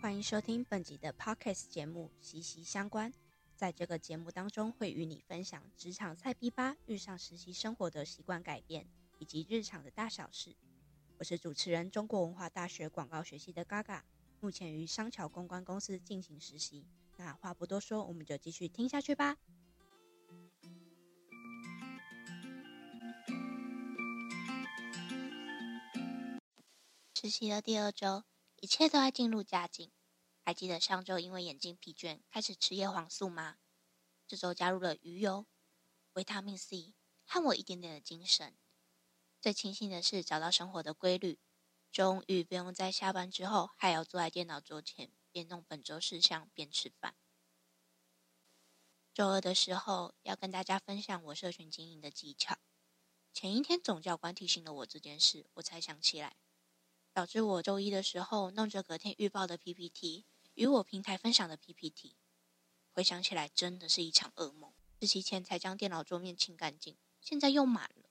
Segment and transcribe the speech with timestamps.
[0.00, 3.12] 欢迎收听本集的 Podcast 节目《息息相关》。
[3.56, 8.86] 在这个节目当中，会与你分享职场菜逼吧遇上实习生活的习惯改变，
[9.18, 10.54] 以及日常的大小事。
[11.18, 14.02] 我是主持人，中国文化大学广告学系的 Gaga，
[14.38, 16.86] 目前于商桥公关公司进行实习。
[17.16, 19.36] 那话不多说，我们就继续听下去吧。
[27.20, 28.22] 实习的第二周，
[28.60, 29.92] 一切都在进入佳境。
[30.44, 33.58] 还记得上周因为眼睛疲倦开始吃叶黄素吗？
[34.26, 35.46] 这周加入了鱼油、
[36.14, 36.94] 维他命 C，
[37.24, 38.56] 和我一点点的精神。
[39.40, 41.38] 最庆幸的是找到生活的规律，
[41.92, 47.14] 终于不用在下班之后还要坐在电脑桌前边弄本周事项边吃饭。
[49.12, 52.58] 周二的时候要跟大家分享我社群经营的技巧。
[53.34, 56.36] 前一天总教官提醒了我这件事，我才想起来，
[57.18, 60.24] 导致我周一的时候弄着隔天预报的 PPT。
[60.54, 62.14] 与我平台分享的 PPT，
[62.92, 64.72] 回想起来真的是一场噩梦。
[65.00, 68.08] 实习前才将电脑桌面清干净，现在又满了。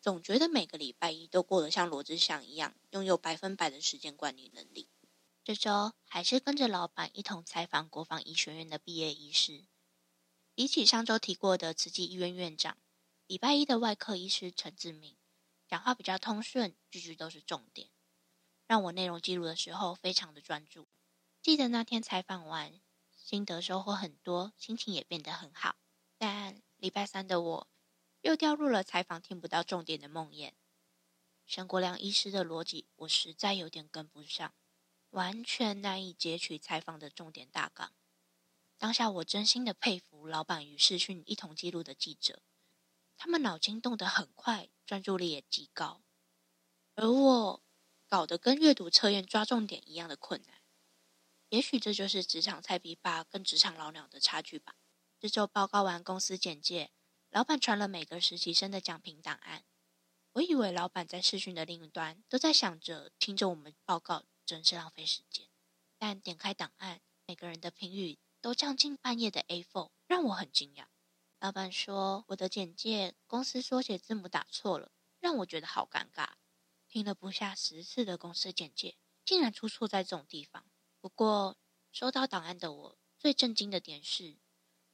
[0.00, 4.88] 总觉得每个礼拜一都过得像罗志祥一样，拥有百分百的时间管理能力。
[5.44, 9.66] 这周还是跟着老板一同采访国防医学院的毕业医师。
[10.56, 12.76] 比起上周提过的慈济医院院长，
[13.28, 15.16] 礼拜一的外科医师陈志明，
[15.68, 17.88] 讲话比较通顺，句句都是重点，
[18.70, 20.86] 让我内容记录的时候非常的专注。
[21.42, 25.74] 记得那天采访完，心得收获很多，心情也变得很好。
[26.16, 27.68] 但礼拜三的我，
[28.20, 30.52] 又掉入了采访听不到重点的梦魇。
[31.46, 34.54] 沈国良医师的逻辑，我实在有点跟不上，
[35.08, 37.92] 完全难以截取采访的重点大纲。
[38.78, 42.40] 当下我真心的佩服老板与视讯一同记录的记者，
[43.16, 46.02] 他们脑筋动得很快，专注力也极高，
[46.94, 47.62] 而我
[48.10, 50.60] 搞得跟阅读测验抓重点一样的困难。
[51.48, 54.74] 也许这就是职场菜逼吧跟职场老鸟的差距吧。
[55.20, 56.90] 这周报告完公司简介，
[57.30, 59.64] 老板传了每个实习生的奖评档案。
[60.32, 65.46] 我以为老板在视讯的另一端都在想着听着我们报告，真是浪费时间。
[65.96, 70.86] 但点开档案，每个人的评语都将近半页的 A4，让我很惊讶。
[71.38, 76.30] 老板说我的简介公司缩写字母打错了，让我觉得好尴尬。
[76.90, 80.68] 听了不下十次的公司简介，竟然出错在这种地方。
[81.00, 81.56] 不过，
[81.92, 84.40] 收到档案的我最震惊的点是，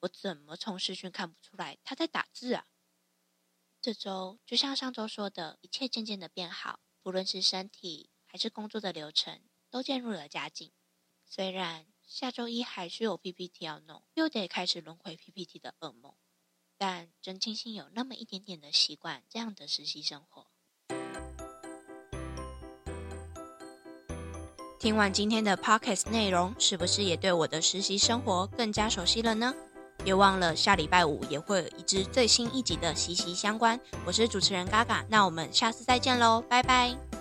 [0.00, 2.66] 我怎么从视讯看不出来他在打字啊？
[3.82, 10.72] 这周就像上周说的，一切渐渐的变好，不论是身体还是工作的流程，都渐入了佳境。
[11.26, 16.16] 虽然下周一还是有 PPT 要弄，又得开始轮回 PPT 的噩梦，
[16.78, 20.51] 但真庆幸有那么一点点的习惯这样的实习生活。
[24.82, 29.54] 听完今天的 podcast 内容，是不是也对我的实习生活更加熟悉了呢？
[30.02, 33.78] 别忘了下礼拜五也会有一支最新一集的息息相关。
[34.04, 37.11] 我是主持人嘎嘎，那我们下次再见喽，拜拜。